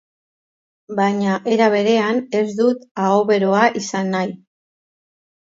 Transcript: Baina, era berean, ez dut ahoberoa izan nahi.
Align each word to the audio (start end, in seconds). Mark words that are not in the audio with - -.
Baina, 0.99 1.35
era 1.57 1.67
berean, 1.73 2.23
ez 2.41 2.49
dut 2.61 2.81
ahoberoa 3.05 3.61
izan 3.83 4.11
nahi. 4.17 4.35